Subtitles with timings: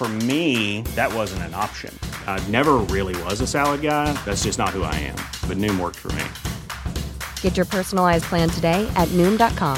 [0.00, 1.92] For me, that wasn't an option.
[2.26, 4.06] I never really was a salad guy.
[4.24, 5.18] That's just not who I am.
[5.46, 6.24] But Noom worked for me.
[7.42, 9.76] Get your personalized plan today at Noom.com.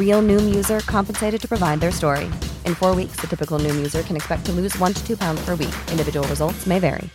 [0.00, 2.24] Real Noom user compensated to provide their story.
[2.64, 5.44] In four weeks, the typical Noom user can expect to lose one to two pounds
[5.44, 5.76] per week.
[5.92, 7.10] Individual results may vary.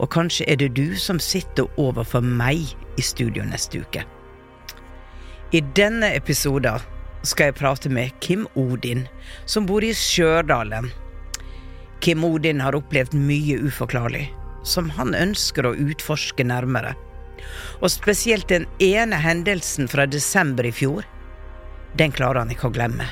[0.01, 2.59] Og kanskje er det du som sitter overfor meg
[2.99, 4.03] i studio neste uke.
[5.55, 6.83] I denne episoden
[7.23, 9.05] skal jeg prate med Kim Odin,
[9.47, 10.89] som bor i Stjørdalen.
[12.03, 14.25] Kim Odin har opplevd mye uforklarlig,
[14.67, 16.97] som han ønsker å utforske nærmere.
[17.79, 21.07] Og spesielt den ene hendelsen fra desember i fjor,
[21.95, 23.07] den klarer han ikke å glemme.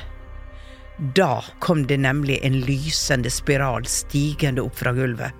[1.15, 5.31] Da kom det nemlig en lysende spiral stigende opp fra gulvet.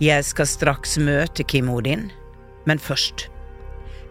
[0.00, 2.08] Jeg skal straks møte Kim Odin,
[2.64, 3.28] men først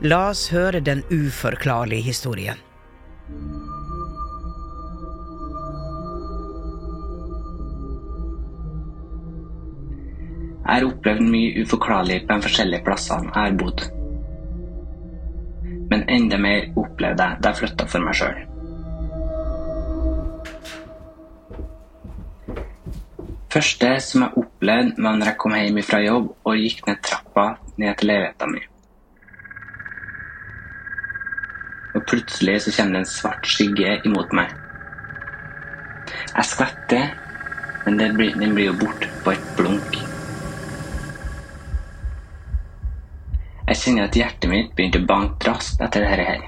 [0.03, 2.57] La oss høre den uforklarlige historien.
[10.65, 13.85] Jeg har opplevd mye uforklarlig på de forskjellige plassene jeg har bodd.
[15.93, 18.43] Men enda mer opplevde jeg da jeg flytta for meg sjøl.
[23.55, 27.45] første som jeg opplevde, var når jeg kom hjem fra jobb og gikk ned trappa
[27.79, 28.65] ned til leiligheta mi.
[31.95, 34.51] Og plutselig så kommer det en svart skygge imot meg.
[36.35, 37.13] Jeg skvetter,
[37.85, 40.01] men den blir, den blir jo borte på et blunk.
[43.65, 46.43] Jeg kjenner at hjertet mitt begynte å banke raskt etter dette her,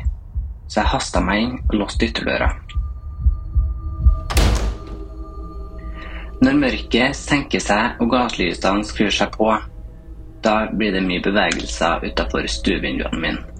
[0.68, 2.52] så jeg hasta meg inn og låste ytterdøra.
[6.38, 9.50] Når mørket senker seg og gatelysene skrur seg på,
[10.46, 13.56] da blir det mye bevegelser utafor stuevinduene mine.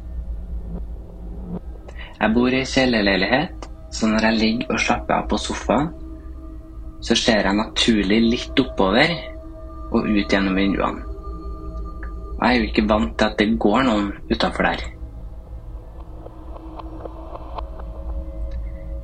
[2.18, 5.92] Jeg bor i kjellerleilighet, så når jeg ligger og slapper av på sofaen,
[7.06, 9.14] så ser jeg naturlig litt oppover
[9.94, 11.04] og ut gjennom vinduene.
[12.38, 14.84] Og jeg er jo ikke vant til at det går noen utafor der.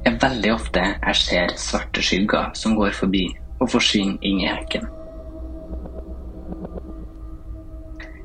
[0.03, 3.27] Det er veldig ofte jeg ser svarte skygger som går forbi
[3.59, 4.89] og forsvinner inn i hekken.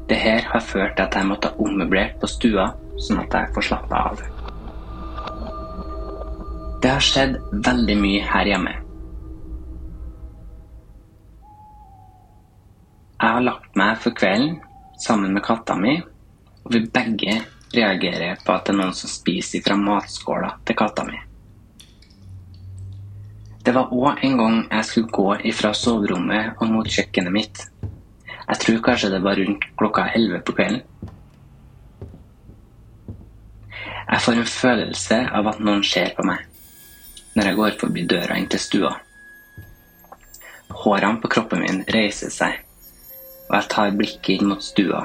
[0.08, 2.70] Det her har ført til at jeg måtte ha ommøblert på stua,
[3.04, 4.28] sånn at jeg får slappe av.
[6.78, 7.32] Det har skjedd
[7.66, 8.72] veldig mye her hjemme.
[13.18, 14.60] Jeg har lagt meg for kvelden
[15.02, 15.96] sammen med katta mi,
[16.62, 17.32] og vi begge
[17.74, 21.18] reagerer på at det er noen som spiser fra matskåla til katta mi.
[23.66, 27.64] Det var òg en gang jeg skulle gå ifra soverommet og mot kjøkkenet mitt.
[27.82, 30.86] Jeg tror kanskje det var rundt klokka elleve på kvelden.
[34.08, 36.47] Jeg får en følelse av at noen ser på meg
[37.38, 38.96] når jeg går forbi døra inn til stua.
[40.82, 42.56] Hårene på kroppen min reiser seg,
[43.46, 45.04] og jeg tar blikket inn mot stua.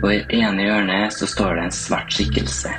[0.00, 2.72] Og i ene hjørnet så står det en svart skikkelse.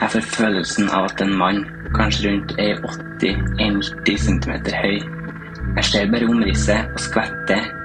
[0.00, 1.62] Jeg får følelsen av at en mann,
[1.94, 4.50] kanskje rundt 80-90 cm
[4.80, 4.96] høy
[5.76, 7.83] Jeg ser bare omrisset og skvetter.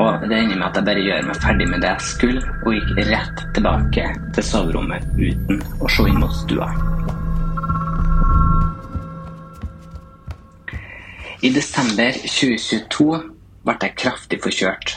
[0.00, 2.72] Og det ender med at jeg bare gjør meg ferdig med det jeg skulle, og
[2.72, 4.04] gikk rett tilbake
[4.36, 6.68] til soverommet uten å se inn mot stua.
[11.44, 13.04] I desember 2022
[13.64, 14.94] ble jeg kraftig forkjørt.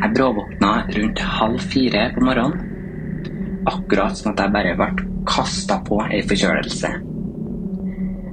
[0.00, 2.68] Jeg bråvåkna rundt halv fire på morgenen.
[3.68, 6.94] Akkurat som at jeg bare ble kasta på ei forkjølelse.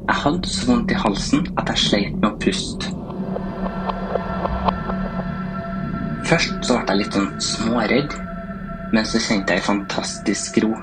[0.08, 3.07] Jeg hadde så vondt i halsen at jeg sleit med å puste.
[6.28, 8.14] Først så ble jeg litt sånn småredd,
[8.92, 10.74] men så kjente jeg ei fantastisk ro.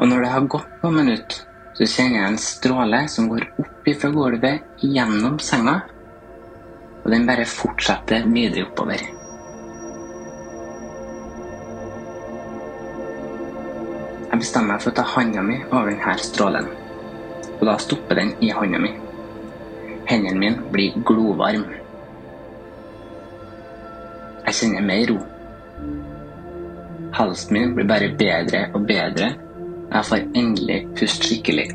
[0.00, 1.42] Og når det har gått noen minutter,
[1.76, 5.76] så kjenner jeg en stråle som går opp ifra gulvet gjennom senga,
[7.02, 9.04] og den bare fortsetter videre oppover.
[14.30, 16.72] Jeg bestemmer meg for å ta handa mi over denne strålen,
[17.60, 18.96] og da stopper den i handa mi.
[20.08, 21.83] Hendene mine blir glovarme.
[24.44, 25.20] Jeg kjenner mer ro.
[27.14, 29.30] Halsen min blir bare bedre og bedre.
[29.88, 31.68] Jeg får endelig puste skikkelig.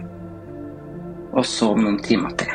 [1.34, 2.54] Og sove noen timer til.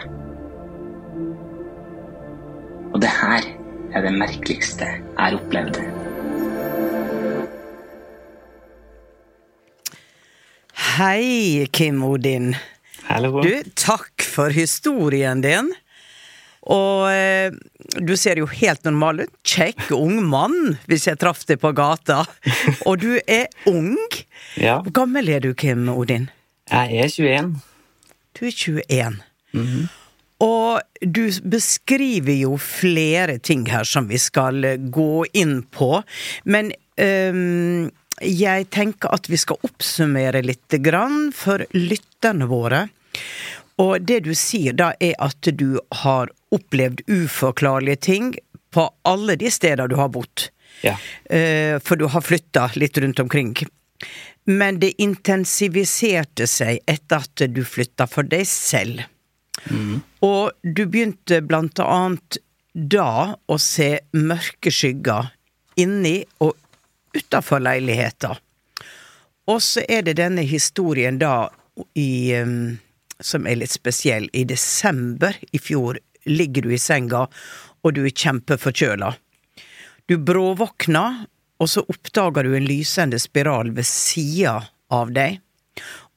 [2.95, 3.49] Og det her
[3.95, 5.81] er det merkeligste jeg har opplevd.
[10.95, 12.53] Hei, Kim Odin.
[13.09, 13.41] Hallo.
[13.43, 15.75] Du, takk for historien din.
[16.73, 17.53] Og eh,
[18.01, 19.33] du ser jo helt normal ut.
[19.45, 22.23] Kjekk, ung mann, hvis jeg traff deg på gata.
[22.89, 23.97] Og du er ung.
[24.57, 26.31] Ja, Hvor gammel er du, Kim Odin?
[26.71, 27.51] jeg er 21.
[28.35, 29.21] Du er 21.
[30.45, 36.01] Og du beskriver jo flere ting her som vi skal eh, gå inn på.
[36.49, 37.91] Men øhm,
[38.25, 42.87] jeg tenker at vi skal oppsummere litt grann for lytterne våre.
[43.83, 48.35] Og det du sier da, er at du har opplevd uforklarlige ting
[48.75, 50.49] på alle de steder du har bodd.
[50.83, 50.97] Ja.
[51.31, 53.55] Eh, For du har flytta litt rundt omkring.
[54.45, 59.05] Men det intensiviserte seg etter at du flytta for deg selv.
[60.21, 62.39] Og du begynte blant annet
[62.75, 65.31] da å se mørke skygger
[65.81, 66.57] inni og
[67.15, 68.35] utafor leiligheta.
[69.47, 71.49] Og så er det denne historien da
[71.99, 72.75] i um,
[73.21, 74.27] som er litt spesiell.
[74.33, 77.27] I desember i fjor ligger du i senga,
[77.85, 79.13] og du er kjempeforkjøla.
[80.09, 81.25] Du bråvåkner,
[81.61, 84.59] og så oppdager du en lysende spiral ved sida
[84.93, 85.41] av deg.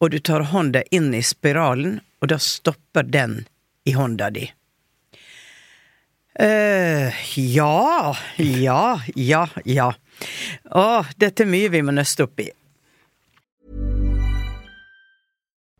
[0.01, 3.41] Og du tar hånda inn i spiralen, og da stopper den
[3.87, 4.47] i hånda di.
[6.37, 7.09] Uh,
[7.39, 8.81] ja, ja,
[9.15, 9.87] ja, ja.
[10.69, 10.85] Å,
[11.17, 12.51] dette er mye vi må nøste opp i.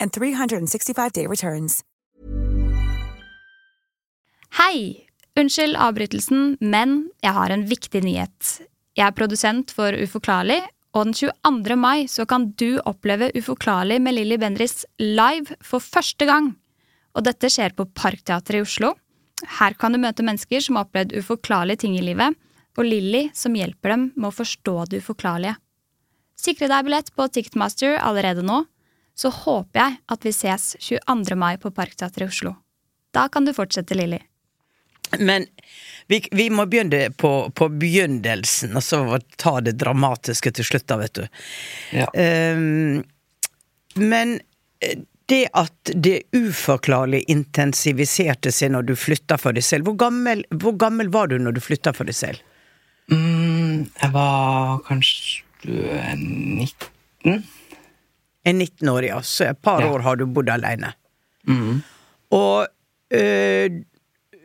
[0.00, 1.82] and 365-day returns.
[4.58, 5.04] Hei!
[5.38, 8.54] Unnskyld avbrytelsen, men jeg har en viktig nyhet.
[8.98, 10.58] Jeg er produsent for Uforklarlig,
[10.96, 11.76] og den 22.
[11.78, 16.56] mai så kan du oppleve Uforklarlig med Lilly Bendriss live for første gang.
[17.14, 18.96] Og dette skjer på Parkteatret i Oslo.
[19.60, 22.34] Her kan du møte mennesker som har opplevd uforklarlige ting i livet,
[22.78, 25.54] og Lilly som hjelper dem med å forstå det uforklarlige.
[26.38, 28.64] Sikre deg billett på Ticketmaster allerede nå,
[29.18, 31.36] så håper jeg at vi ses 22.
[31.38, 32.54] mai på Parkteatret i Oslo.
[33.14, 34.20] Da kan du fortsette, Lilly.
[35.18, 35.46] Men
[36.06, 39.02] vi, vi må begynne på, på begynnelsen, og så
[39.40, 41.24] ta det dramatiske til slutt, da, vet du.
[41.96, 42.08] Ja.
[42.14, 43.02] Um,
[43.98, 44.38] men
[44.84, 50.44] eh, det at det uforklarlig intensiviserte seg når du flytta for deg selv, hvor gammel,
[50.62, 52.44] hvor gammel var du når du flytta for deg selv?
[53.12, 57.42] Mm, jeg var kanskje 19.
[58.44, 59.20] En 19 år, ja.
[59.22, 59.90] Så et par Ja.
[59.92, 60.92] år har du bodd alene.
[61.48, 61.82] Mm.
[62.32, 62.66] Og
[63.14, 63.70] øh,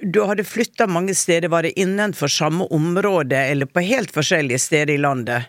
[0.04, 1.48] du hadde flytta mange steder.
[1.50, 5.46] Var det innenfor samme område, eller på helt forskjellige steder i landet?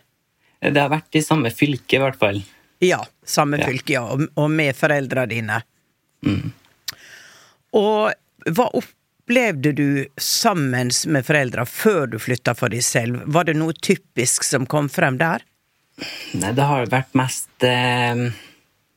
[0.61, 2.43] Det har vært i samme fylke, i hvert fall.
[2.81, 3.67] Ja, samme Ja.
[3.67, 4.05] fylke, ja.
[4.37, 5.63] Og med foreldra dine.
[6.25, 6.53] Mm.
[7.75, 8.13] Og
[8.55, 13.23] hva opplevde du sammen med foreldra før du flytta for deg selv?
[13.27, 15.43] Var det noe typisk som kom frem der?
[16.35, 18.25] Nei, det har vært mest eh,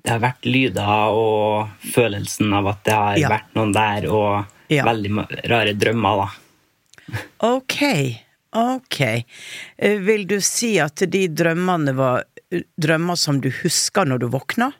[0.02, 3.30] Det har vært lyder og følelsen av at det har Ja.
[3.36, 4.84] vært noen der, og Ja.
[4.84, 7.20] veldig rare drømmer, da.
[7.40, 7.78] Ok,
[8.52, 9.00] ok.
[9.78, 12.24] Eh, Vil du si at de drømmene var
[12.80, 14.72] drømmer som du husker når du våkna?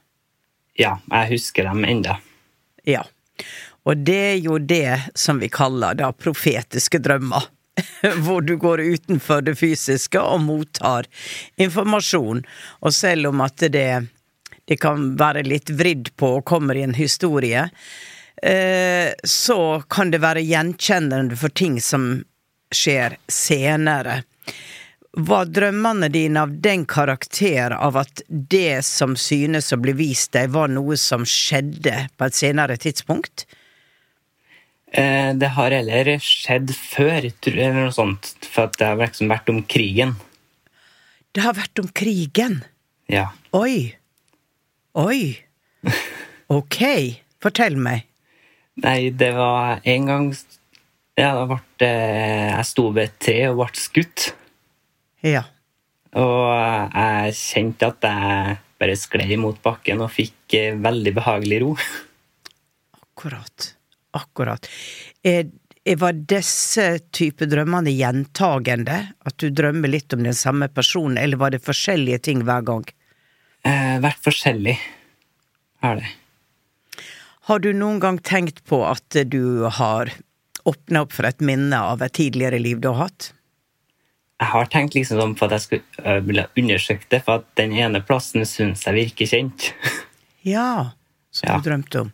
[0.78, 2.20] Ja, jeg husker dem enda.
[2.86, 3.04] Ja.
[3.86, 7.48] Og det er jo det som vi kaller da profetiske drømmer.
[8.24, 11.10] Hvor du går utenfor det fysiske og mottar
[11.62, 12.44] informasjon.
[12.82, 13.90] Og selv om at det,
[14.66, 17.68] det kan være litt vridd på og kommer i en historie,
[18.42, 22.10] eh, så kan det være gjenkjennende for ting som
[22.74, 24.24] skjer senere.
[25.18, 30.52] Var drømmene dine av den karakter av at det som synes å bli vist deg,
[30.54, 33.48] var noe som skjedde på et senere tidspunkt?
[34.92, 39.62] Eh, det har heller skjedd før, eller noe sånt, for det har liksom vært om
[39.68, 40.16] krigen.
[41.36, 42.62] Det har vært om krigen.
[43.12, 43.30] Ja.
[43.56, 43.96] Oi.
[44.98, 45.22] Oi.
[46.48, 46.78] Ok,
[47.44, 48.06] fortell meg.
[48.80, 50.28] Nei, det var en gang
[51.18, 54.30] Ja, da ble eh, Jeg sto ved et tre og ble skutt.
[55.28, 55.42] Ja.
[56.16, 56.46] Og
[56.94, 61.74] jeg kjente at jeg bare skled mot bakken og fikk eh, veldig behagelig ro.
[63.04, 63.74] Akkurat.
[64.16, 64.68] Akkurat.
[65.28, 65.50] Er,
[66.00, 69.00] var disse type drømmene gjentagende?
[69.28, 72.86] At du drømmer litt om den samme personen, eller var det forskjellige ting hver gang?
[73.68, 74.78] Eh, vært forskjellig
[75.84, 76.14] er det.
[77.48, 80.12] Har du noen gang tenkt på at du har
[80.68, 83.30] åpna opp for et minne av et tidligere liv du har hatt?
[84.38, 87.48] Jeg har tenkt liksom sånn på at jeg skulle øh, ville undersøke det, for at
[87.58, 89.72] den ene plassen syns jeg virker kjent.
[90.48, 90.94] Ja,
[91.34, 91.56] som Ja.
[91.58, 92.12] du drømte om.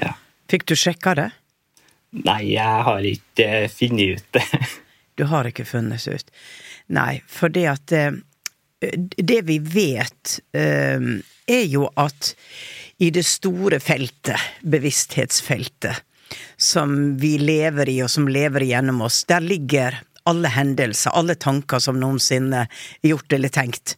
[0.00, 0.14] ja.
[0.52, 1.30] Fikk du sjekka det?
[2.26, 4.46] Nei, jeg har ikke funnet ut det.
[5.20, 6.30] Du har ikke funnet ut.
[6.96, 8.14] Nei, for det at eh,
[9.20, 11.04] Det vi vet, eh,
[11.44, 12.32] er jo at
[13.04, 16.00] i det store feltet, bevissthetsfeltet,
[16.56, 21.82] som vi lever i, og som lever gjennom oss, der ligger alle hendelser, alle tanker
[21.82, 23.96] som noensinne er gjort eller tenkt.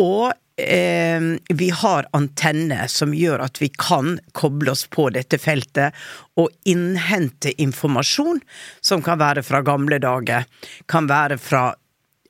[0.00, 0.32] Og
[1.48, 5.96] vi har antenner som gjør at vi kan koble oss på dette feltet
[6.40, 8.40] og innhente informasjon
[8.80, 10.44] som kan være fra gamle dager,
[10.90, 11.70] kan være fra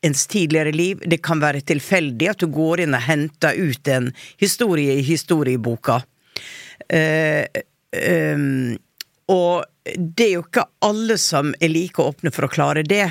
[0.02, 1.02] ens tidligere liv.
[1.06, 4.10] Det kan være tilfeldig at du går inn og henter ut en
[4.40, 6.00] historie i historieboka.
[6.88, 7.44] Eh,
[7.96, 8.78] ehm,
[9.30, 9.64] og
[9.96, 13.06] det er jo ikke alle som er like åpne for å klare det.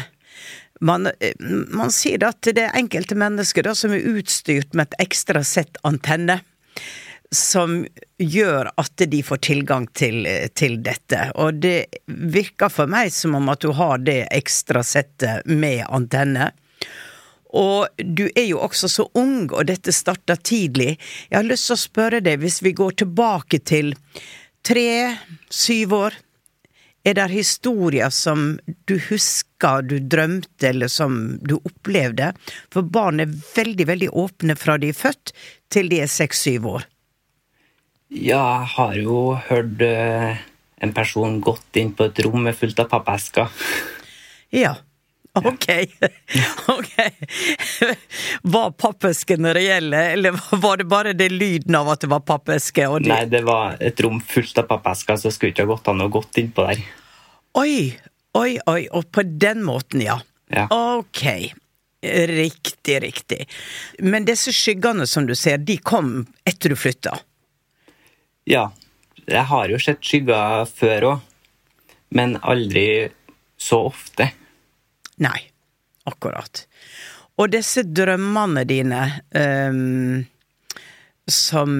[0.80, 1.36] Man, eh,
[1.76, 5.80] man sier at det er enkelte mennesker da, som er utstyrt med et ekstra sett
[5.88, 6.40] antenne.
[7.36, 7.84] Som
[8.18, 10.24] gjør at de får tilgang til,
[10.58, 11.28] til dette.
[11.38, 16.50] Og det virker for meg som om at du har det ekstra settet med antenne.
[17.50, 20.98] Og du er jo også så ung, og dette starta tidlig.
[21.30, 23.96] Jeg har lyst til å spørre deg, hvis vi går tilbake til
[24.66, 25.18] tre,
[25.50, 26.20] syv år,
[27.08, 28.58] er det historier som
[28.90, 32.34] du husker du drømte, eller som du opplevde?
[32.74, 35.34] For barn er veldig, veldig åpne fra de er født
[35.72, 36.88] til de er seks-syv år.
[38.10, 40.38] Ja, jeg har jo hørt øh,
[40.82, 43.52] en person gått inn på et rom med fullt av pappesker.
[44.56, 44.80] Ja.
[45.40, 45.68] Ok.
[46.68, 46.96] ok.
[48.42, 52.88] Var pappeskene reelle, eller var det bare det lyden av at det var pappeske?
[52.90, 55.88] og de- Nei, det var et rom fullt av pappesker, så skulle ikke ha gått
[55.94, 56.82] an å gått innpå der.
[57.62, 57.94] Oi,
[58.38, 60.18] oi, oi, og på den måten, ja.
[60.50, 60.66] Ja.
[60.74, 61.24] Ok.
[62.02, 63.46] Riktig, riktig.
[64.00, 67.18] Men disse skyggene som du ser, de kom etter du flytta?
[68.50, 68.70] Ja,
[69.30, 71.26] jeg har jo sett skygger før òg,
[72.16, 72.86] men aldri
[73.60, 74.32] så ofte.
[75.24, 75.40] Nei,
[76.10, 76.64] akkurat.
[77.40, 79.02] Og disse drømmene dine
[79.36, 80.26] um,
[81.30, 81.76] som,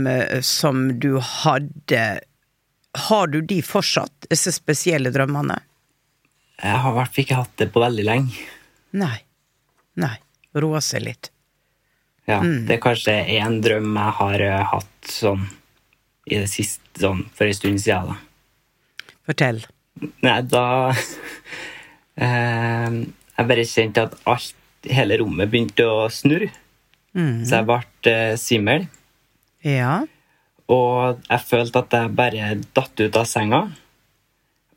[0.46, 2.04] som du hadde
[3.10, 5.58] Har du de fortsatt, disse spesielle drømmene?
[6.60, 8.48] Jeg har i hvert fall ikke hatt det på veldig lenge.
[9.00, 9.18] Nei.
[10.00, 10.16] Nei.
[10.60, 11.32] Roa seg litt.
[12.30, 12.66] Ja, Mm.
[12.68, 15.48] Det er kanskje én drøm jeg har eh, hatt sånn
[16.30, 18.12] i det siste, sånn for en stund siden.
[18.12, 19.08] da.
[19.26, 19.64] Fortell.
[20.22, 20.66] Nei, da
[22.26, 23.00] eh,
[23.40, 24.56] Jeg bare kjente at alt,
[24.90, 26.50] hele rommet begynte å snurre.
[27.16, 27.46] Mm.
[27.48, 27.78] Så jeg ble
[28.12, 28.88] eh, svimmel.
[29.66, 30.02] Ja.
[30.70, 33.62] Og jeg følte at jeg bare datt ut av senga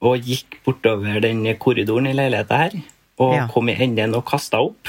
[0.03, 2.79] og gikk bortover den korridoren i leiligheta her.
[3.23, 3.47] Og Ja.
[3.53, 4.89] kom i enden og kasta opp.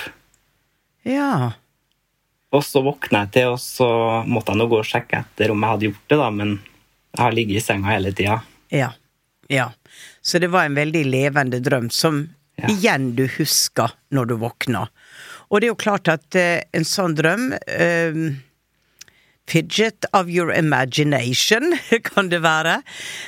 [1.06, 1.52] Ja.
[2.54, 3.90] Og så våkna jeg til, og så
[4.30, 6.54] måtte jeg nå gå og sjekke etter om jeg hadde gjort det, da, men
[7.14, 8.40] jeg har ligget i senga hele tida.
[8.72, 8.92] Ja.
[9.50, 9.68] Ja.
[10.22, 12.30] Så det var en veldig levende drøm, som
[12.64, 12.72] Ja.
[12.72, 14.88] igjen du husker når du våkner.
[15.52, 18.20] Og det er jo klart at eh, en sånn drøm eh,
[19.46, 21.74] Fidget of your imagination,
[22.08, 22.78] kan det være.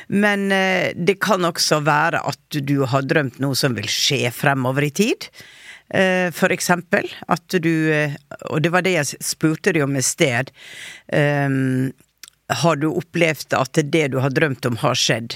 [0.07, 4.87] Men eh, det kan også være at du har drømt noe som vil skje fremover
[4.87, 5.27] i tid.
[5.91, 8.15] Eh, For eksempel at du eh,
[8.49, 10.49] Og det var det jeg spurte deg om i sted.
[11.11, 11.59] Eh,
[12.63, 15.35] Har du opplevd at det du har drømt om, har skjedd?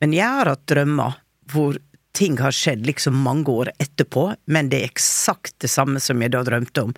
[0.00, 1.20] Men jeg har hatt drømmer
[1.52, 1.76] hvor
[2.12, 6.34] ting har skjedd liksom mange år etterpå, men det er eksakt det samme som jeg
[6.34, 6.94] da drømte om.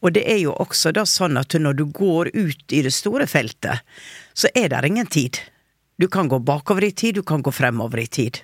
[0.00, 3.26] Og det er jo også da sånn at når du går ut i det store
[3.30, 3.82] feltet,
[4.34, 5.40] så er det ingen tid.
[5.98, 8.42] Du kan gå bakover i tid, du kan gå fremover i tid.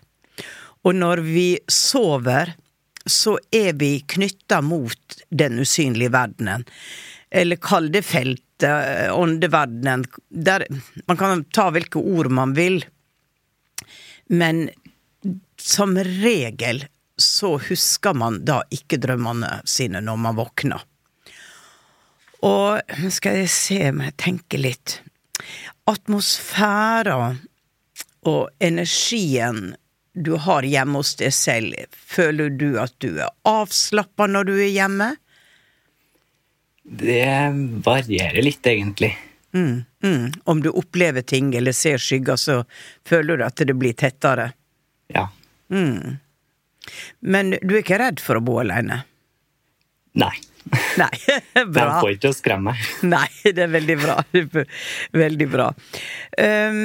[0.87, 2.55] Og når vi sover,
[3.09, 6.67] så er vi knytta mot den usynlige verdenen.
[7.31, 8.45] Eller kall det feltet,
[9.15, 10.05] åndeverdenen.
[10.29, 10.67] Der
[11.07, 12.83] man kan ta hvilke ord man vil.
[14.29, 14.69] Men
[15.61, 16.85] som regel
[17.19, 20.85] så husker man da ikke drømmene sine når man våkner.
[22.47, 25.01] Og nå skal jeg se om jeg tenker litt.
[25.91, 27.35] Atmosfæra
[28.29, 29.73] og energien
[30.19, 34.71] du har hjemme hos deg selv, føler du at du er avslappa når du er
[34.75, 35.09] hjemme?
[36.83, 37.29] Det
[37.85, 39.13] varierer litt, egentlig.
[39.55, 40.33] Mm, mm.
[40.45, 42.63] Om du opplever ting eller ser skygger, så
[43.07, 44.53] føler du at det blir tettere.
[45.13, 45.29] Ja.
[45.73, 46.19] Mm.
[47.21, 49.03] Men du er ikke redd for å bo alene?
[50.19, 50.35] Nei.
[50.99, 51.11] Nei,
[51.55, 51.67] bra.
[51.73, 52.01] bra.
[52.01, 52.89] får ikke å skremme meg.
[53.15, 54.17] Nei, det er veldig bra.
[55.17, 55.69] Veldig bra.
[56.39, 56.83] Um,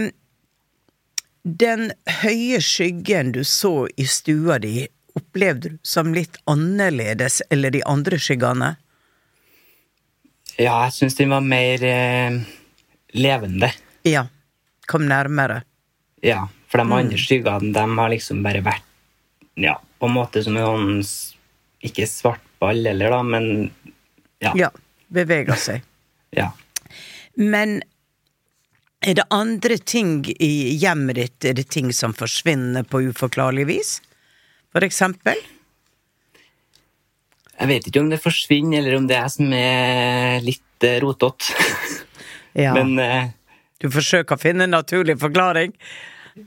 [1.43, 1.89] den
[2.22, 4.86] høye skyggen du så i stua di,
[5.17, 8.74] opplevde du som litt annerledes eller de andre skyggene?
[10.54, 12.39] Ja, jeg syns den var mer eh,
[13.17, 13.74] levende.
[14.08, 14.28] Ja.
[14.88, 15.62] Kom nærmere.
[16.24, 16.94] Ja, for de Mm.
[16.98, 18.90] andre skyggene de har liksom bare vært
[19.62, 21.04] ja, på en måte som en sånn
[21.86, 23.50] Ikke svart ball heller, da, men
[24.42, 24.54] ja.
[24.58, 24.70] Ja.
[25.14, 25.84] Beveger seg.
[26.40, 26.48] ja.
[27.36, 27.82] Men
[29.04, 33.98] er det andre ting i hjemmet ditt, er det ting som forsvinner på uforklarlig vis?
[34.72, 35.36] For eksempel?
[37.60, 41.00] Jeg vet ikke om det forsvinner, eller om det er jeg som er litt eh,
[41.04, 41.54] rotete.
[42.54, 42.70] Ja.
[42.78, 43.32] Men eh,
[43.82, 45.72] Du forsøker å finne en naturlig forklaring?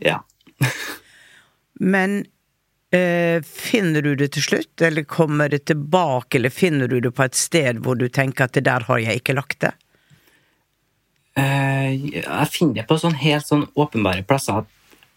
[0.00, 0.20] Ja.
[1.80, 2.24] Men
[2.90, 7.24] eh, finner du det til slutt, eller kommer det tilbake, eller finner du det på
[7.26, 9.72] et sted hvor du tenker at det der har jeg ikke lagt det?
[11.36, 14.70] Eh, jeg finner det på sånn helt sånn åpenbare plasser at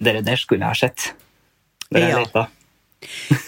[0.03, 1.13] dere der skulle jeg ha sett.
[1.91, 2.19] Når jeg Ja.
[2.25, 2.47] leter.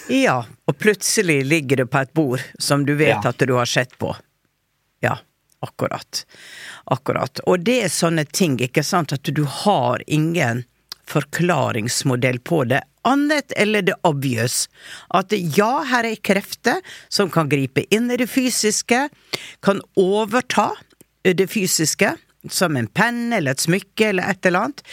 [0.08, 3.28] Ja, og plutselig ligger det på et bord som du vet Ja.
[3.28, 4.14] at du har sett på.
[5.04, 5.18] Ja,
[5.60, 6.24] akkurat.
[6.86, 7.40] Akkurat.
[7.46, 10.64] Og det er sånne ting, ikke sant, at du har ingen
[11.08, 14.68] forklaringsmodell på det, annet eller det obvious.
[15.14, 19.08] At ja, her er krefter som kan gripe inn i det fysiske,
[19.60, 20.70] kan overta
[21.22, 22.14] det fysiske,
[22.50, 24.84] som en penn eller et smykke eller et eller annet.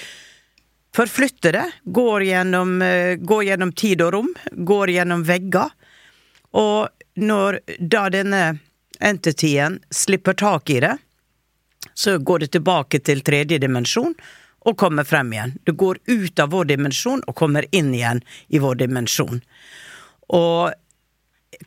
[0.96, 5.70] Forflytte det, går gjennom, eh, går gjennom tid og rom, går gjennom vegger.
[6.58, 8.60] Og når da denne
[9.00, 10.98] entityen slipper tak i det,
[11.94, 14.16] så går det tilbake til tredje dimensjon,
[14.68, 15.56] og kommer frem igjen.
[15.66, 19.42] Det går ut av vår dimensjon og kommer inn igjen i vår dimensjon.
[20.36, 20.72] Og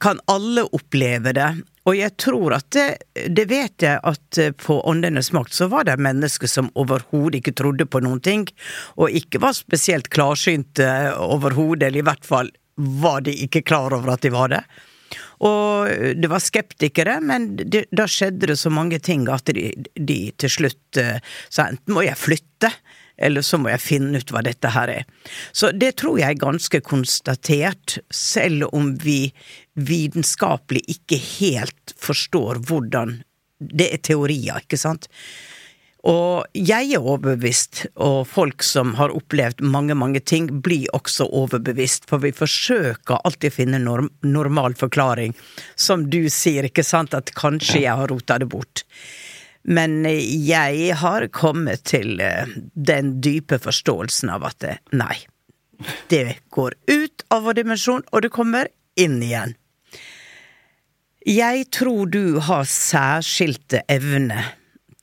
[0.01, 1.49] kan alle oppleve det?
[1.89, 2.87] Og jeg tror at det,
[3.35, 7.89] det vet jeg at på Åndenes makt så var det mennesker som overhodet ikke trodde
[7.91, 8.47] på noen ting,
[8.95, 10.87] og ikke var spesielt klarsynte
[11.19, 14.63] overhodet, eller i hvert fall var de ikke klar over at de var det.
[15.43, 15.91] Og
[16.23, 21.01] det var skeptikere, men da skjedde det så mange ting at de, de til slutt
[21.01, 21.19] eh,
[21.51, 22.71] sa enten må jeg flytte,
[23.23, 25.09] eller så må jeg finne ut hva dette her er.
[25.55, 29.33] Så det tror jeg er ganske konstatert, selv om vi
[29.75, 33.21] vitenskapelig ikke helt forstår hvordan
[33.63, 35.07] Det er teorier, ikke sant?
[36.03, 42.09] Og jeg er overbevist, og folk som har opplevd mange, mange ting, blir også overbevist,
[42.11, 45.37] for vi forsøker alltid å finne norm normal forklaring.
[45.79, 48.83] Som du sier, ikke sant, at kanskje jeg har rota det bort.
[49.63, 55.21] Men jeg har kommet til eh, den dype forståelsen av at det, nei,
[56.11, 59.55] det går ut av vår dimensjon, og det kommer inn igjen.
[61.23, 64.51] Jeg tror du har særskilte evner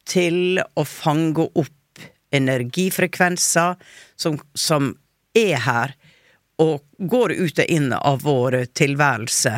[0.10, 2.04] til å fange opp
[2.36, 3.76] energifrekvenser
[4.20, 4.94] som, som
[5.38, 5.96] er her
[6.60, 9.54] og går ut og inn av vår tilværelse,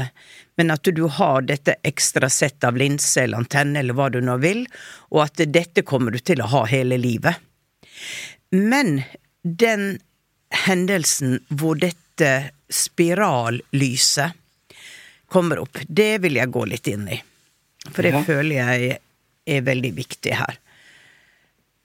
[0.60, 4.38] men at du har dette ekstra sett av linse eller antenne eller hva du nå
[4.44, 4.68] vil,
[5.10, 7.42] og at dette kommer du til å ha hele livet.
[8.54, 9.02] Men
[9.42, 9.98] den
[10.68, 14.38] hendelsen hvor dette spirallyset
[15.32, 17.22] kommer opp, det vil jeg gå litt inn i.
[17.90, 18.22] For det ja.
[18.28, 19.00] føler jeg
[19.52, 20.58] er veldig viktig her.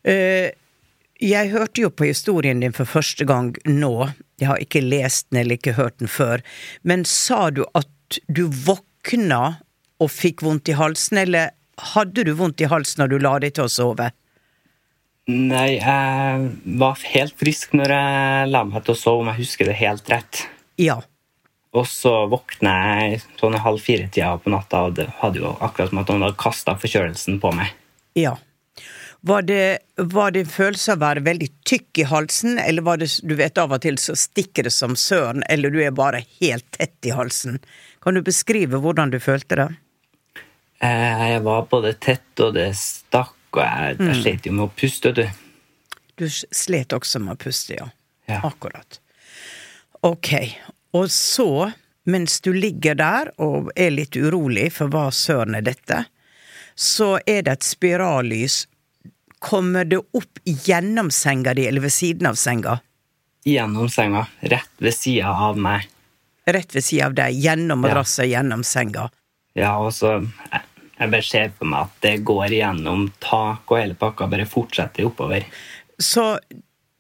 [0.07, 0.55] Eh,
[1.23, 4.11] jeg hørte jo på historien din for første gang nå.
[4.41, 6.45] Jeg har ikke lest den eller ikke hørt den før.
[6.85, 9.59] Men sa du at du våkna
[9.97, 11.55] og fikk vondt i halsen, eller
[11.95, 14.11] hadde du vondt i halsen når du la deg til å sove?
[15.27, 19.71] Nei, jeg var helt frisk når jeg la meg til å sove, om jeg husker
[19.71, 20.45] det helt rett.
[20.79, 21.01] Ja.
[21.75, 26.03] Og så våkna jeg sånn halv fire-tida på natta, og det hadde jo akkurat som
[26.03, 27.73] at noen hadde kasta forkjølelsen på meg.
[28.17, 28.37] Ja.
[29.27, 33.01] Var det, var det en følelse av å være veldig tykk i halsen, eller var
[33.03, 36.23] det du vet av og til så stikker det som søren, eller du er bare
[36.39, 37.59] helt tett i halsen?
[38.05, 39.69] Kan du beskrive hvordan du følte det?
[40.85, 44.15] Eh, jeg var både tett, og det stakk, og jeg, jeg mm.
[44.23, 45.25] slet jo med å puste, du.
[46.17, 47.89] Du slet også med å puste, ja.
[48.31, 48.41] ja.
[48.47, 49.01] Akkurat.
[50.07, 50.33] Ok,
[50.97, 51.71] og så,
[52.05, 56.05] mens du ligger der og er litt urolig for hva søren er dette,
[56.77, 58.65] så er det et spirallys.
[59.43, 62.79] Kommer det opp gjennom senga di eller ved siden av senga?
[63.47, 64.27] Gjennom senga.
[64.41, 65.87] Rett ved sida av meg.
[66.47, 67.37] Rett ved sida av deg.
[67.43, 68.39] Gjennom madrassen, ja.
[68.39, 69.09] gjennom senga.
[69.57, 70.19] Ja, og så
[70.97, 75.05] Jeg bare ser for meg at det går gjennom tak og hele pakka, bare fortsetter
[75.05, 75.45] oppover.
[76.01, 76.39] Så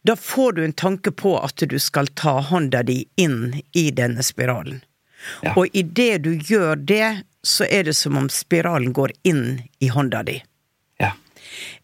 [0.06, 4.22] da får du en tanke på at du skal ta hånda di inn i denne
[4.22, 4.84] spiralen.
[5.42, 5.54] Ja.
[5.56, 10.20] Og idet du gjør det, så er det som om spiralen går inn i hånda
[10.22, 10.36] di.
[11.02, 11.10] Ja.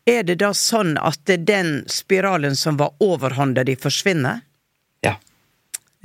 [0.06, 4.44] Er det da sånn at den spiralen som var over hånda di, forsvinner?
[5.02, 5.16] Ja.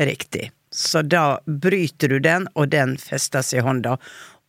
[0.02, 0.50] Riktig.
[0.74, 4.00] Så da bryter du den, og den festes i hånda.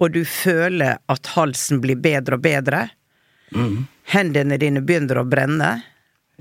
[0.00, 2.86] Og du føler at halsen blir bedre og bedre.
[3.52, 3.84] Mm.
[4.16, 5.72] Hendene dine begynner å brenne.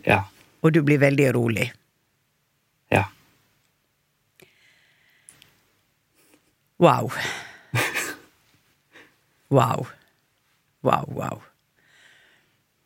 [0.08, 0.24] Ja
[0.62, 1.72] og du blir veldig rolig.
[2.94, 3.06] Ja.
[6.78, 7.12] Wow.
[9.50, 9.88] Wow.
[10.82, 11.42] Wow, wow.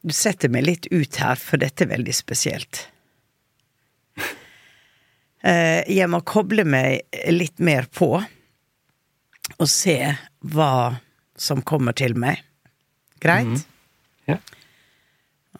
[0.01, 2.83] Du setter meg litt ut her, for dette er veldig spesielt.
[5.41, 7.01] Eh, jeg må koble meg
[7.33, 9.97] litt mer på og se
[10.53, 10.73] hva
[11.33, 12.43] som kommer til meg.
[13.21, 13.49] Greit?
[13.49, 13.63] Mm.
[14.29, 14.37] Ja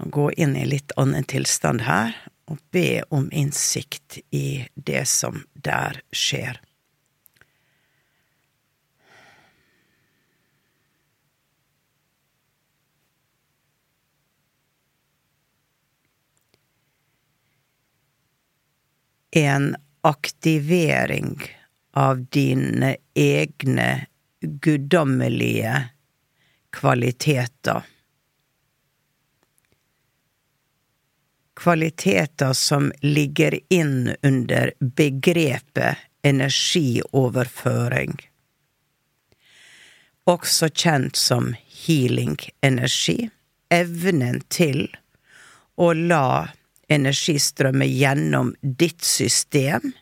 [0.10, 2.16] gå inn i litt annen tilstand her
[2.52, 6.60] og be om innsikt i det som der skjer.
[19.32, 21.38] En aktivering
[21.96, 24.08] av dine egne
[24.42, 25.76] guddommelige
[26.76, 27.86] kvaliteter
[31.62, 38.18] kvaliteter som ligger inn under begrepet energioverføring.
[40.26, 41.54] Også kjent som
[41.86, 43.30] healing-energi.
[43.70, 44.88] Evnen til
[45.78, 46.50] å la
[46.92, 49.94] energi strømme gjennom ditt system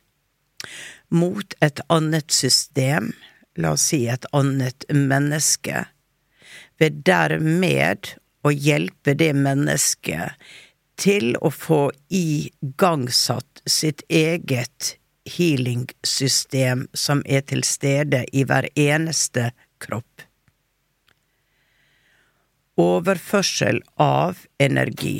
[1.10, 3.12] mot et annet system,
[3.58, 5.86] la oss si et annet menneske,
[6.80, 8.13] ved dermed
[8.45, 10.50] å hjelpe det mennesket
[10.99, 14.95] til å få igangsatt sitt eget
[15.29, 19.51] healing-system som er til stede i hver eneste
[19.83, 20.25] kropp.
[22.79, 25.17] Overførsel av energi.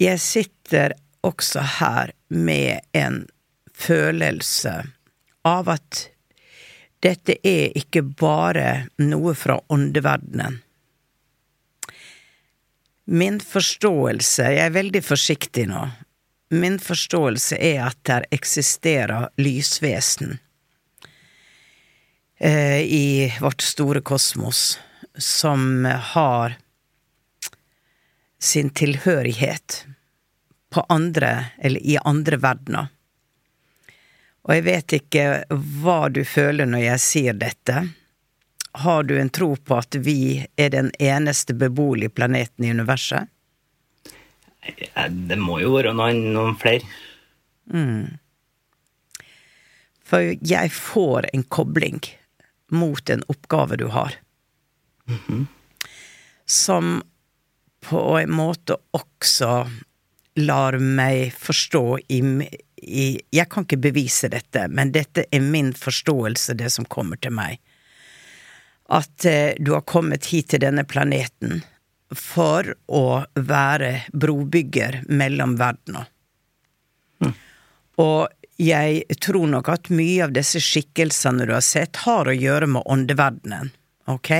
[0.00, 3.26] Jeg sitter også her med en
[3.76, 4.80] følelse
[5.46, 6.06] av at
[7.04, 10.60] dette er ikke bare noe fra åndeverdenen.
[13.10, 15.82] Min forståelse, jeg er veldig forsiktig nå,
[16.54, 20.38] min forståelse er at der eksisterer lysvesen
[22.38, 24.78] eh, i vårt store kosmos
[25.18, 26.54] som har
[28.38, 29.84] sin tilhørighet
[30.70, 32.88] på andre, eller i andre verdener.
[34.46, 37.82] Og jeg vet ikke hva du føler når jeg sier dette.
[38.72, 43.28] Har du en tro på at vi er den eneste beboelige planeten i universet?
[45.08, 46.86] Det må jo være noen, noen flere.
[47.72, 48.18] Mm.
[50.06, 52.00] For jeg får en kobling
[52.70, 54.14] mot en oppgave du har.
[55.08, 55.46] Mm -hmm.
[56.46, 57.02] Som
[57.80, 59.70] på en måte også
[60.34, 66.54] lar meg forstå i, i Jeg kan ikke bevise dette, men dette er min forståelse,
[66.54, 67.58] det som kommer til meg.
[68.90, 71.60] At eh, du har kommet hit til denne planeten
[72.10, 76.08] for å være brobygger mellom verdener.
[77.22, 77.34] Mm.
[78.02, 78.28] Og
[78.60, 82.82] jeg tror nok at mye av disse skikkelsene du har sett, har å gjøre med
[82.84, 83.70] åndeverdenen,
[84.10, 84.30] ok?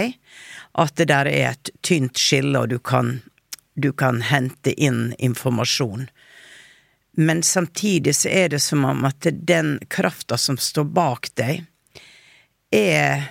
[0.83, 3.21] At det der er et tynt skille, og du kan,
[3.75, 6.09] du kan hente inn informasjon.
[7.17, 11.65] Men samtidig så er det som om at den krafta som står bak deg,
[12.71, 13.31] er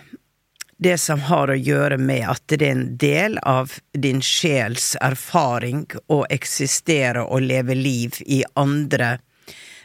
[0.79, 5.83] det som har å gjøre med at det er en del av din sjels erfaring
[6.07, 9.17] å eksistere og leve liv i andre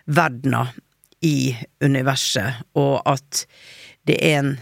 [0.06, 0.70] verdener
[1.24, 3.42] i universet, og at
[4.06, 4.52] det er en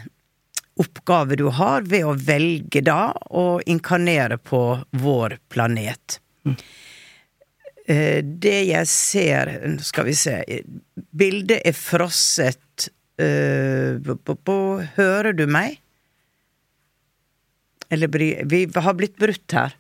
[0.81, 4.63] oppgave du har ved å velge da å inkarnere på
[5.05, 6.17] vår planet.
[6.49, 6.57] Mm.
[8.23, 10.37] Det jeg ser Nå Skal vi se
[11.19, 12.87] Bildet er frosset
[13.19, 14.15] Hører
[15.35, 15.82] du meg?
[17.93, 19.77] Eller Vi har blitt brutt her.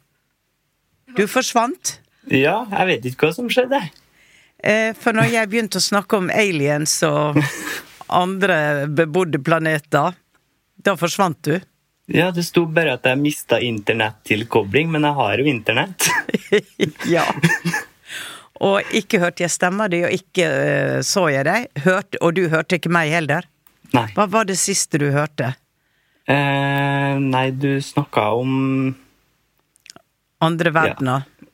[1.16, 1.98] Du forsvant.
[2.30, 3.80] Ja, jeg vet ikke hva som skjedde.
[4.62, 7.40] Eh, for når jeg begynte å snakke om aliens og
[8.22, 10.14] andre bebodde planeter,
[10.82, 11.56] da forsvant du.
[12.12, 16.08] Ja, det sto bare at jeg mista internettilkobling, men jeg har jo internett.
[17.14, 17.24] ja.
[18.62, 21.70] Og ikke hørte jeg stemma di, og ikke uh, så jeg deg.
[21.86, 23.48] Hørte, og du hørte ikke meg heller.
[23.94, 24.08] Nei.
[24.16, 25.54] Hva var det siste du hørte?
[26.26, 28.94] Eh, nei, du snakka om
[30.42, 31.22] Andre verdener?
[31.38, 31.46] Ja.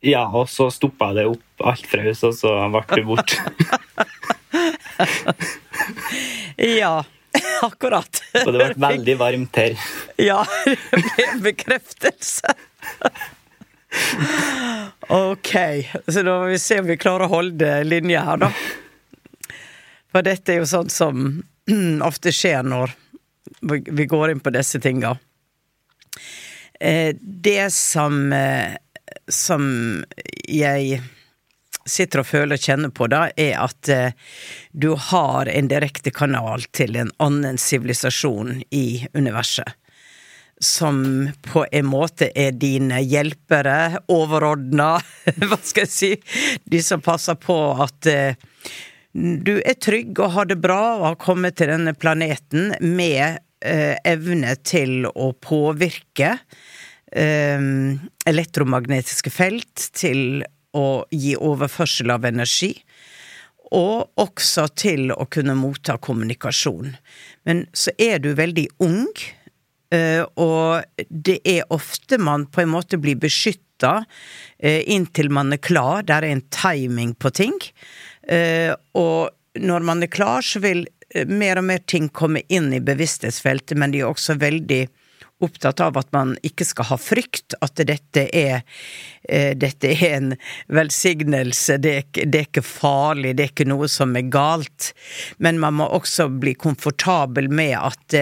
[0.00, 3.36] ja, og så stoppa det opp alt fraus, og så ble du borte.
[6.80, 7.04] ja,
[7.68, 8.22] akkurat.
[8.44, 9.78] Og det ble veldig varmt her.
[10.20, 12.54] Ja, det ble bekreftelse.
[15.14, 15.52] Ok,
[16.08, 18.50] så da må vi se om vi klarer å holde linja her, da.
[20.14, 21.42] For dette er jo sånt som
[22.08, 22.94] ofte skjer når
[23.60, 25.16] vi går inn på disse tinga.
[26.80, 28.76] Eh, det som, eh,
[29.28, 29.64] som
[30.48, 31.02] jeg
[31.86, 34.16] sitter og føler og kjenner på, da, er at eh,
[34.72, 39.76] du har en direkte kanal til en annen sivilisasjon i universet.
[40.62, 44.96] Som på en måte er dine hjelpere, overordna,
[45.48, 46.12] hva skal jeg si,
[46.64, 48.12] de som passer på at
[49.14, 53.94] du er trygg og har det bra og har kommet til denne planeten med eh,
[54.02, 56.32] evne til å påvirke
[57.14, 57.68] eh,
[58.26, 60.42] elektromagnetiske felt, til
[60.74, 62.72] å gi overførsel av energi,
[63.74, 66.92] og også til å kunne motta kommunikasjon.
[67.46, 69.06] Men så er du veldig ung,
[69.94, 74.00] eh, og det er ofte man på en måte blir beskytta
[74.58, 76.02] eh, inntil man er klar.
[76.06, 77.56] Der er en timing på ting.
[78.26, 82.72] Eh, og når man er klar, så vil eh, mer og mer ting komme inn
[82.74, 84.86] i bevissthetsfeltet, men de er også veldig
[85.44, 88.62] opptatt av at man ikke skal ha frykt, at dette er,
[89.28, 90.34] eh, dette er en
[90.72, 94.92] velsignelse, det er, det er, ikke farlig, det er ikke noe som er galt.
[95.42, 98.18] Men man må også bli komfortabel med at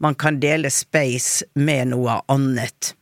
[0.00, 2.94] man kan dele space med noe annet.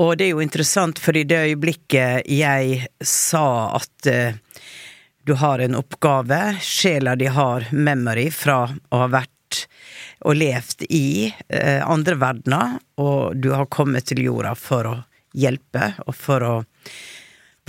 [0.00, 3.48] Og det er jo interessant, for i det øyeblikket jeg sa
[3.80, 4.12] at
[5.24, 9.66] du har en oppgave, sjela di har memory fra å ha vært
[10.24, 14.96] og levd i eh, andre verdener, og du har kommet til jorda for å
[15.36, 16.54] hjelpe og for å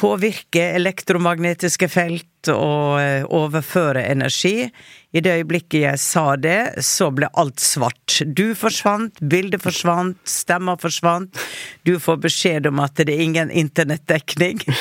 [0.02, 4.66] påvirke elektromagnetiske felt og eh, overføre energi.
[5.12, 8.22] I det øyeblikket jeg sa det, så ble alt svart.
[8.26, 11.38] Du forsvant, bildet forsvant, stemma forsvant.
[11.86, 14.64] Du får beskjed om at det er ingen internettdekning.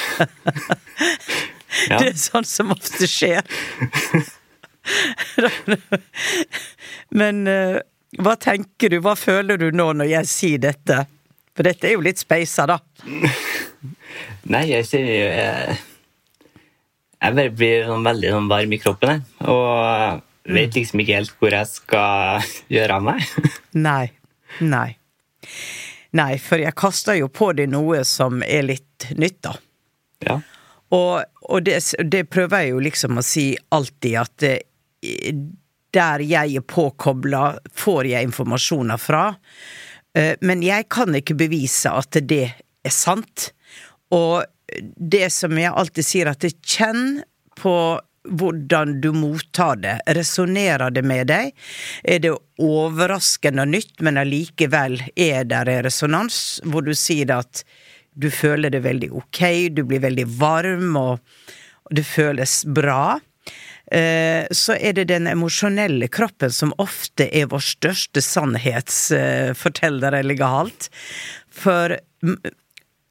[1.90, 1.98] Ja.
[1.98, 3.40] Det er sånn som ofte skjer.
[7.20, 7.78] Men uh,
[8.18, 11.04] hva tenker du, hva føler du nå når jeg sier dette?
[11.54, 12.78] For dette er jo litt speisa, da.
[14.52, 15.76] Nei, jeg sier jo jeg,
[17.20, 19.22] jeg blir sånn veldig sånn varm i kroppen, jeg.
[19.50, 23.20] Og vet liksom ikke helt hvor jeg skal gjøre av meg.
[23.76, 24.06] Nei.
[24.62, 24.88] Nei.
[26.16, 29.54] Nei, for jeg kaster jo på deg noe som er litt nytt, da.
[30.26, 30.40] Ja.
[30.96, 31.78] Og, og det,
[32.10, 35.34] det prøver jeg jo liksom å si alltid, at eh,
[35.94, 39.24] der jeg er påkobla, får jeg informasjoner fra.
[40.14, 43.50] Eh, Men jeg kan ikke bevise at det er sant.
[44.14, 44.44] Og
[44.96, 47.22] det som jeg alltid sier, at kjenn
[47.58, 47.74] på
[48.28, 50.00] hvordan du mottar det.
[50.06, 51.54] Resonnerer det med deg?
[52.04, 57.64] Er det overraskende nytt, men allikevel er det resonans, hvor du sier at
[58.20, 59.42] du føler det veldig ok,
[59.74, 61.18] du blir veldig varm, og,
[61.90, 63.18] det føles bra?
[63.90, 70.86] Eh, så er det den emosjonelle kroppen som ofte er vår største sannhetsforteller eller galt.
[71.50, 71.96] For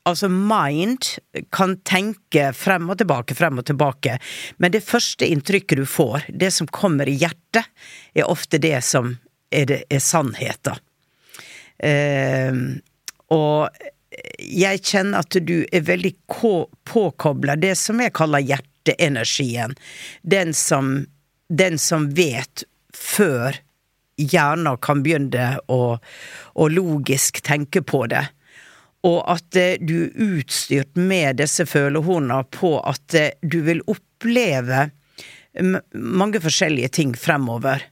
[0.08, 1.04] altså, mind
[1.52, 4.16] kan tenke frem og tilbake, frem og tilbake,
[4.58, 7.68] men det første inntrykket du får, det som kommer i hjertet,
[8.16, 9.18] er ofte det som
[9.52, 10.80] er, er sannheten.
[11.80, 12.54] Eh,
[13.36, 13.70] og
[14.40, 16.14] jeg kjenner at du er veldig
[16.90, 19.76] påkobla det som jeg kaller hjerteenergien.
[20.22, 21.06] Den som,
[21.50, 23.60] den som vet før
[24.20, 26.00] hjernen kan begynne å,
[26.54, 28.26] å logisk tenke på det.
[29.08, 34.90] Og at eh, du er utstyrt med disse følehornene på at eh, du vil oppleve
[35.94, 37.86] mange forskjellige ting fremover.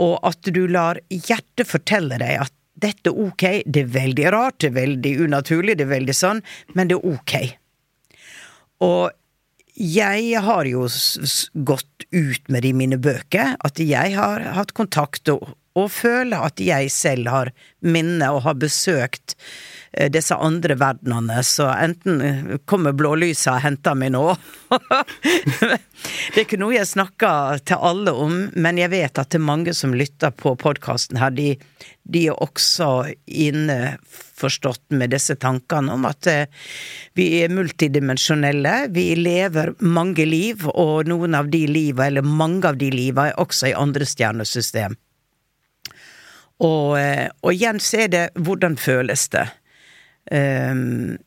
[0.00, 4.58] Og at du lar hjertet fortelle deg at dette er ok, det er veldig rart,
[4.60, 6.42] det er veldig unaturlig, det er veldig sånn,
[6.74, 7.34] men det er ok.
[8.86, 9.10] Og
[9.80, 10.86] jeg har jo
[11.54, 16.48] gått ut med det i mine bøker, at jeg har hatt kontakt og, og føler
[16.50, 19.36] at jeg selv har minner og har besøkt
[19.90, 24.22] disse andre verdenene, så enten eh, kommer blålysa og henter meg nå
[26.30, 29.48] Det er ikke noe jeg snakker til alle om, men jeg vet at det er
[29.48, 31.56] mange som lytter på podkasten her, de,
[32.06, 36.46] de er også innforstått med disse tankene om at eh,
[37.18, 42.78] vi er multidimensjonelle, vi lever mange liv, og noen av de liva, eller mange av
[42.78, 44.94] de liva, er også i andre stjernesystem.
[46.60, 49.48] Og, eh, og igjen så er det hvordan føles det.
[50.30, 51.18] Um,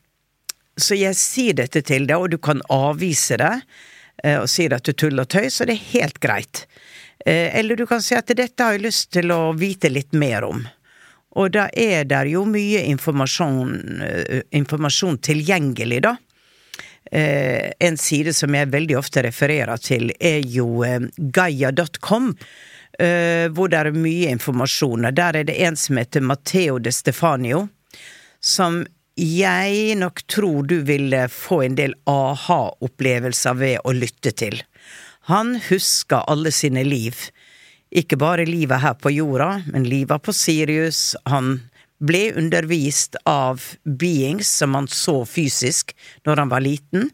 [0.76, 3.52] så jeg sier dette til deg, og du kan avvise det
[4.24, 6.64] eh, og sier at du tuller og tøys, og det er helt greit.
[7.24, 10.46] Eh, Eller du kan si at dette har jeg lyst til å vite litt mer
[10.48, 10.64] om.
[11.34, 16.16] Og da er det jo mye informasjon, eh, informasjon tilgjengelig, da.
[17.14, 20.80] En side som jeg veldig ofte refererer til, er jo
[21.36, 22.30] gaia.com.
[23.54, 25.04] Hvor det er mye informasjon.
[25.14, 27.68] Der er det en som heter Matteo de Stefanio,
[28.40, 28.80] som
[29.14, 34.58] jeg nok tror du ville få en del aha-opplevelser ved å lytte til.
[35.30, 37.16] Han husker alle sine liv.
[37.94, 41.14] Ikke bare livet her på jorda, men livet på Sirius.
[41.30, 41.60] Han
[42.02, 45.94] ble undervist av beings som han så fysisk
[46.26, 47.10] når han var liten,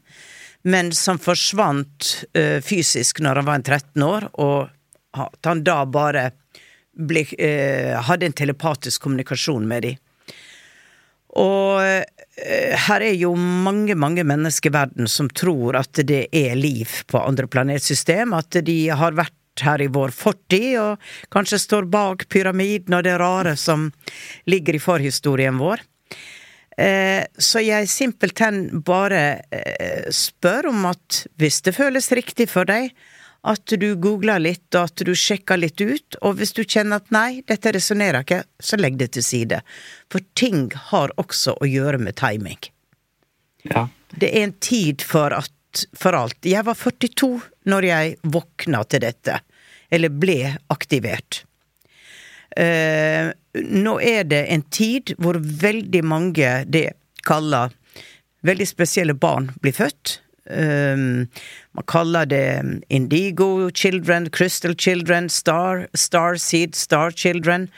[0.64, 5.82] men som forsvant eh, fysisk når han var en 13 år, og at han da
[5.84, 6.30] bare
[6.96, 10.00] ble, eh, hadde en telepatisk kommunikasjon med dem.
[11.38, 16.56] Og eh, her er jo mange, mange mennesker i verden som tror at det er
[16.58, 21.88] liv på andre planetsystem, at de har vært her i vår fortid, og kanskje står
[21.92, 23.90] bak pyramiden og det rare som
[24.50, 25.82] ligger i forhistorien vår.
[26.80, 32.94] Eh, Så jeg simpelthen bare eh, spør om at hvis det føles riktig for deg,
[33.40, 37.12] at du googler litt, og at du sjekker litt ut, og hvis du kjenner at
[37.14, 39.62] nei, dette resonnerer ikke, så legg det til side.
[40.12, 42.60] For ting har også å gjøre med timing.
[43.70, 43.88] Ja.
[44.12, 46.36] Det er en tid for, at, for alt.
[46.44, 47.30] Jeg var 42
[47.70, 49.40] når jeg våkna til dette,
[49.90, 51.44] eller ble aktivert.
[52.50, 56.88] Uh, nå er det en tid hvor veldig mange det
[57.22, 57.70] kaller
[58.46, 60.18] veldig spesielle barn blir født.
[60.50, 61.28] Um,
[61.72, 67.68] man kaller det Indigo Children, Crystal Children, Star, Star Seed, Star Children.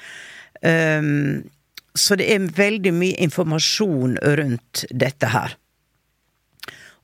[0.63, 1.51] Um,
[1.95, 5.57] så det er veldig mye informasjon rundt dette her.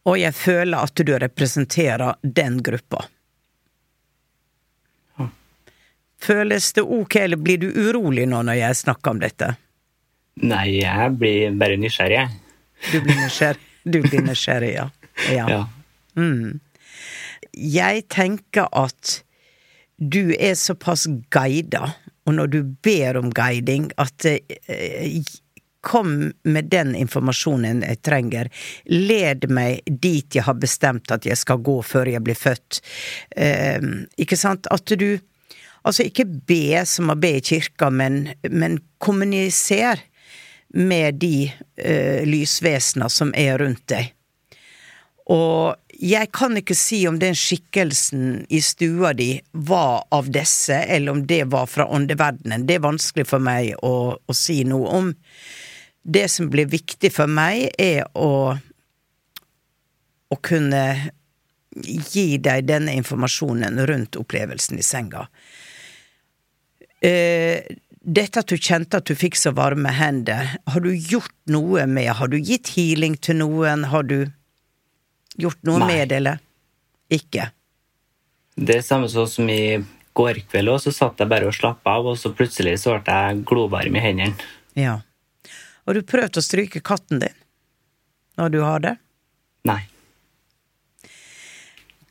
[0.09, 3.05] Og jeg føler at du representerer den gruppa.
[6.19, 9.53] Føles det ok, eller blir du urolig nå når jeg snakker om dette?
[10.43, 12.25] Nei, jeg blir bare nysgjerrig.
[12.91, 14.89] Du blir nysgjerrig, du blir nysgjerrig ja.
[15.27, 15.49] Ja.
[15.51, 15.63] Ja.
[16.19, 16.61] Mm.
[17.53, 19.23] Jeg tenker at
[19.99, 21.93] du er såpass guida,
[22.27, 25.23] og når du ber om guiding, at eh,
[25.81, 28.49] Kom med den informasjonen jeg trenger.
[28.91, 32.81] Led meg dit jeg har bestemt at jeg skal gå før jeg blir født.
[33.39, 33.79] Eh,
[34.19, 34.67] ikke sant?
[34.75, 35.21] At du
[35.87, 40.03] Altså, ikke be som å be i kirka, men, men kommuniser
[40.75, 44.11] med de eh, lysvesener som er rundt deg.
[45.29, 51.13] Og jeg kan ikke si om den skikkelsen i stua di var av disse, eller
[51.13, 52.65] om det var fra åndeverdenen.
[52.69, 55.13] Det er vanskelig for meg å, å si noe om.
[56.03, 58.57] Det som blir viktig for meg, er å
[60.29, 60.83] å kunne
[61.79, 65.27] gi deg denne informasjonen rundt opplevelsen i senga.
[67.05, 67.65] Eh,
[67.99, 72.11] dette at du kjente at du fikk så varme hender, har du gjort noe med
[72.19, 73.85] Har du gitt healing til noen?
[73.93, 74.33] Har du
[75.39, 75.89] gjort noe Nei.
[75.93, 76.43] med det, eller?
[77.15, 77.51] Ikke?
[78.59, 79.79] Det er samme sånn som i
[80.19, 83.19] går kveld og så satt jeg bare og slappa av, og så plutselig så ble
[83.19, 84.49] jeg glovarm i hendene.
[84.79, 84.99] Ja.
[85.87, 87.37] Har du prøvd å stryke katten din
[88.39, 88.97] når du har det?
[89.69, 89.81] Nei.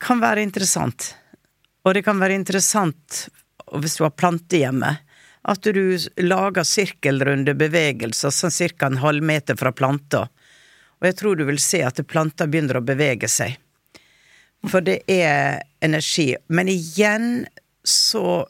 [0.02, 1.12] Kan være interessant.
[1.86, 3.28] Og det kan være interessant
[3.76, 4.94] hvis du har planter hjemme,
[5.48, 10.26] at du lager sirkelrunde bevegelser sånn cirka en halvmeter fra planta.
[10.98, 13.58] Og jeg tror du vil se at planta begynner å bevege seg.
[14.68, 16.32] For det er energi.
[16.50, 17.46] Men igjen
[17.88, 18.48] så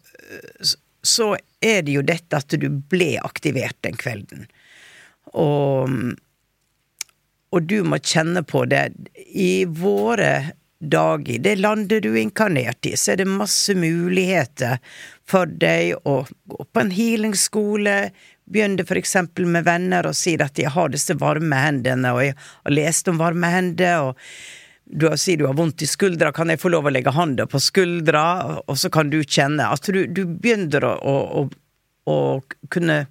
[1.08, 4.48] så er det jo dette at du ble aktivert den kvelden.
[5.38, 5.91] Og,
[7.54, 8.89] og du må kjenne på det.
[9.28, 14.78] I våre dager, det landet du er inkarnert i, så er det masse muligheter
[15.28, 17.97] for deg å gå på en healingskole,
[18.47, 22.38] begynne for eksempel med venner og si at jeg har disse varme hendene, og jeg
[22.38, 24.21] har lest om varme hender, og
[24.88, 27.59] du sier du har vondt i skuldra, kan jeg få lov å legge hånda på
[27.59, 28.23] skuldra,
[28.63, 31.47] og så kan du kjenne at du, du begynner å, å, å,
[32.13, 32.17] å
[32.71, 33.01] kunne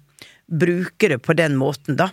[0.47, 2.09] bruke det på den måten, da.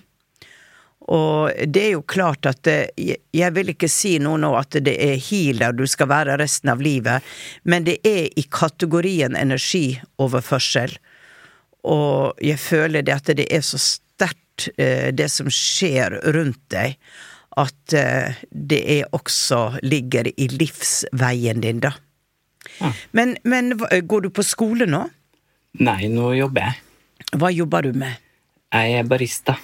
[1.13, 4.95] Og det er jo klart at det, jeg vil ikke si noe nå at det
[5.05, 7.25] er healer du skal være resten av livet,
[7.69, 10.97] men det er i kategorien energioverførsel.
[11.85, 16.97] Og jeg føler det at det er så sterkt, eh, det som skjer rundt deg,
[17.61, 21.93] at eh, det er også ligger i livsveien din, da.
[23.13, 25.05] Men, men går du på skole nå?
[25.85, 26.81] Nei, nå jobber jeg.
[27.37, 28.17] Hva jobber du med?
[28.73, 29.59] Jeg er barista.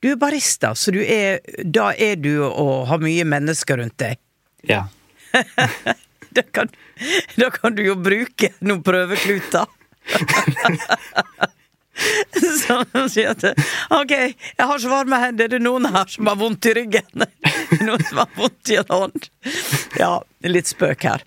[0.00, 4.20] Du er barista, så du er, da er du og har mye mennesker rundt deg.
[4.68, 4.86] Ja.
[6.28, 6.68] Da kan,
[7.40, 9.64] da kan du jo bruke noen prøvekluter.
[12.60, 13.42] Som sier at
[13.96, 17.24] OK, jeg har så varme hender, det er noen her som har vondt i ryggen.
[17.86, 19.26] Noen som har vondt i en hånd.
[19.98, 20.12] Ja,
[20.46, 21.24] litt spøk her.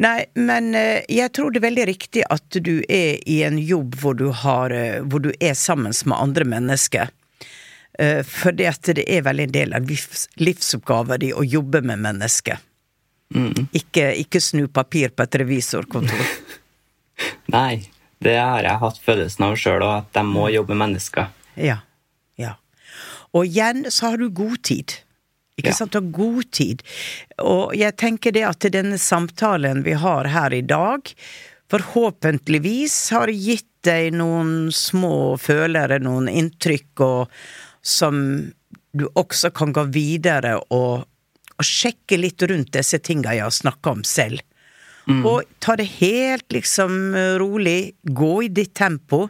[0.00, 3.98] Nei, men eh, jeg tror det er veldig riktig at du er i en jobb
[4.00, 7.10] hvor du, har, eh, hvor du er sammen med andre mennesker.
[7.98, 11.98] Eh, For det det er vel en del av livs, livsoppgaven din å jobbe med
[11.98, 12.58] mennesker.
[13.76, 16.30] Ikke, ikke snu papir på et revisorkontor.
[17.56, 17.90] Nei,
[18.24, 21.28] det har jeg hatt følelsen av sjøl, og at jeg må jobbe med mennesker.
[21.60, 21.80] Ja.
[22.40, 22.54] ja.
[23.36, 24.94] Og igjen så har du god tid.
[25.58, 25.74] Ikke Ja.
[25.74, 25.92] sant?
[25.92, 26.82] Du har god tid.
[27.42, 31.10] Og jeg tenker det at denne samtalen vi har her i dag,
[31.68, 37.28] forhåpentligvis har gitt deg noen små følere, noen inntrykk, og
[37.82, 38.20] som
[38.92, 41.06] du også kan gå videre og,
[41.56, 44.42] og sjekke litt rundt disse tinga jeg har snakka om selv.
[45.24, 47.94] Og ta det helt liksom rolig.
[48.02, 49.28] Gå i ditt tempo.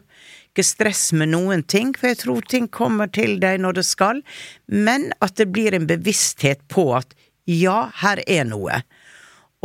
[0.51, 4.25] Ikke stress med noen ting, for jeg tror ting kommer til deg når det skal.
[4.67, 7.15] Men at det blir en bevissthet på at
[7.47, 8.83] ja, her er noe.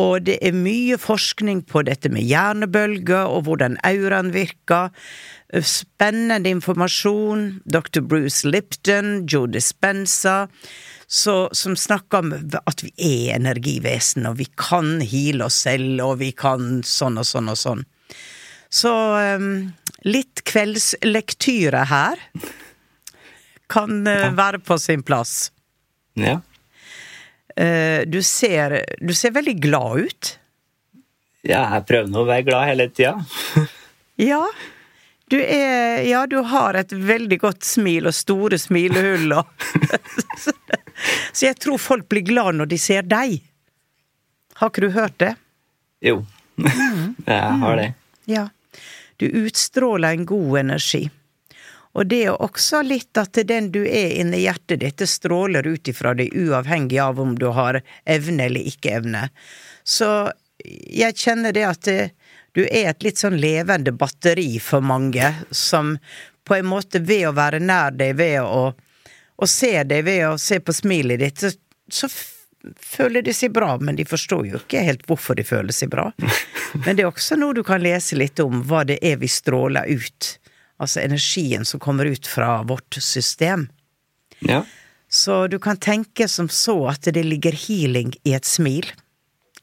[0.02, 4.94] Og det er mye forskning på dette med hjernebølger og hvordan auraen virker.
[5.62, 7.60] Spennende informasjon.
[7.66, 8.02] Dr.
[8.02, 10.48] Bruce Lipton, Joe Dispenza,
[11.08, 12.34] så, som snakker om
[12.66, 17.28] at vi er energivesen, og vi kan heale oss selv, og vi kan sånn og
[17.30, 17.84] sånn og sånn.
[18.74, 18.94] Så
[19.38, 19.52] um,
[20.10, 22.24] litt kveldslektyre her
[23.70, 25.52] kan uh, være på sin plass.
[26.18, 26.40] Ja.
[27.54, 30.34] Uh, du ser, du ser veldig glad ut.
[31.46, 33.20] Ja, jeg prøver nå å være glad hele tida.
[34.22, 34.44] Ja.
[35.34, 39.50] Du er Ja, du har et veldig godt smil og store smilehull og
[41.34, 43.40] Så jeg tror folk blir glad når de ser deg.
[44.60, 45.32] Har ikke du hørt det?
[46.06, 46.20] Jo,
[47.26, 47.90] jeg har det.
[48.30, 48.46] Ja.
[49.18, 51.02] Du utstråler en god energi.
[51.98, 55.90] Og det er også litt at den du er inni hjertet ditt, det stråler ut
[55.90, 59.28] ifra deg, uavhengig av om du har evne eller ikke evne.
[59.84, 60.10] Så
[60.64, 62.00] jeg kjenner det at det,
[62.54, 65.96] du er et litt sånn levende batteri for mange, som
[66.46, 68.74] på en måte ved å være nær deg, ved å,
[69.36, 71.52] å se deg, ved å se på smilet ditt, så,
[71.90, 72.10] så
[72.78, 76.12] føler de seg bra, men de forstår jo ikke helt hvorfor de føler seg bra.
[76.86, 79.90] Men det er også noe du kan lese litt om, hva det er vi stråler
[79.92, 80.30] ut
[80.82, 83.68] altså energien som kommer ut fra vårt system.
[84.40, 84.64] Ja.
[85.10, 88.88] Så du kan tenke som så at det ligger healing i et smil.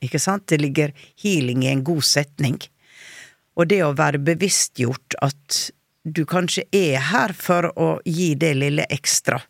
[0.01, 0.47] Ikke sant?
[0.49, 2.61] Det ligger healing i en god setning.
[3.59, 5.61] Og det å være bevisstgjort at
[6.03, 9.41] du kanskje er her for å gi det lille ekstra.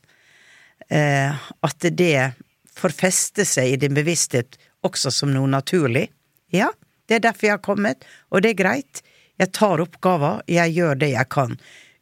[0.91, 2.33] Eh, at det
[2.77, 6.09] får feste seg i din bevissthet også som noe naturlig.
[6.51, 6.73] Ja,
[7.07, 9.03] det er derfor jeg har kommet, og det er greit.
[9.41, 11.55] Jeg tar oppgaver, jeg gjør det jeg kan,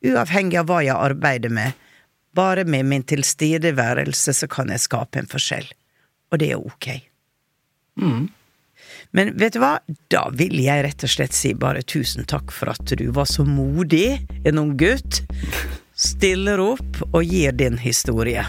[0.05, 1.77] uavhengig av hva jeg arbeider med.
[2.37, 5.69] Bare med min tilstedeværelse så kan jeg skape en forskjell.
[6.33, 6.89] Og det er ok.
[7.99, 8.29] Mm.
[9.17, 9.79] Men vet du hva?
[10.13, 13.47] Da vil jeg rett og slett si bare tusen takk for at du var så
[13.49, 15.23] modig, en ung gutt.
[15.99, 18.45] Stiller opp og gir din historie.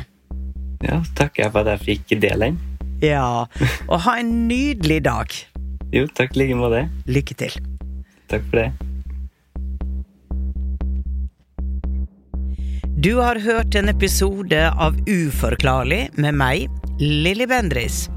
[0.85, 2.59] Ja, takker for at jeg fikk dele den.
[3.03, 3.47] Ja,
[3.87, 5.33] og ha en nydelig dag.
[5.95, 6.85] Jo, takk i like måte.
[7.09, 7.55] Lykke til.
[8.29, 8.69] Takk for det.
[12.99, 16.65] Du har hørt en episode av Uforklarlig med meg,
[16.99, 18.09] Lilly Bendris,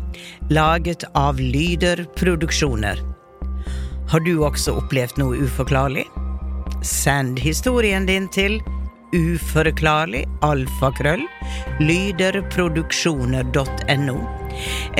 [0.50, 2.98] laget av Lyder Produksjoner.
[4.12, 6.04] Har du også opplevd noe uforklarlig?
[6.82, 8.60] Send historien din til
[9.12, 11.26] uforklarlig alfakrøll
[11.80, 14.16] lyderproduksjoner.no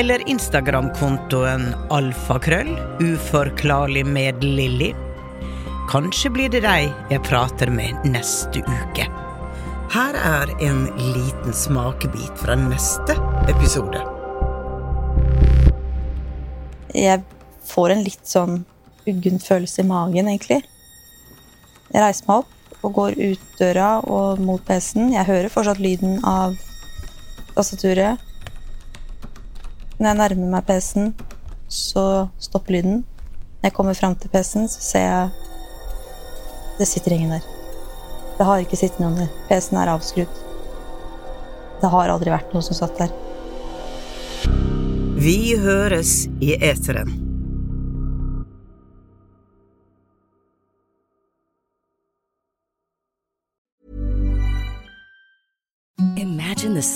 [0.00, 4.94] eller Instagram-kontoen alfakrøll uforklarlig med Lilly.
[5.92, 9.08] Kanskje blir det deg jeg prater med neste uke.
[9.92, 13.12] Her er en liten smakebit fra neste
[13.52, 14.11] episode.
[16.92, 17.22] Jeg
[17.64, 18.58] får en litt sånn
[19.08, 20.60] uggen følelse i magen, egentlig.
[21.92, 25.12] Jeg reiser meg opp og går ut døra og mot PC-en.
[25.14, 26.56] Jeg hører fortsatt lyden av
[27.54, 28.20] tastaturet.
[29.98, 31.12] Når jeg nærmer meg PC-en,
[31.72, 33.02] så stopper lyden.
[33.60, 35.48] Når jeg kommer fram til PC-en, så ser jeg
[36.78, 37.44] Det sitter ingen der.
[38.38, 39.28] Det har ikke sittet noen der.
[39.48, 40.40] PC-en er avskrudd.
[41.82, 43.12] Det har aldri vært noe som satt der.
[45.22, 47.12] Vi høres i eteren.
[56.16, 56.82] Imagine the